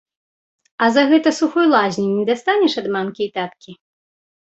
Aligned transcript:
А 0.85 0.87
за 0.95 1.03
гэта 1.11 1.35
сухой 1.41 1.65
лазні 1.75 2.07
не 2.17 2.27
дастанеш 2.33 2.73
ад 2.85 2.91
мамкі 2.97 3.21
і 3.31 3.33
таткі? 3.41 3.71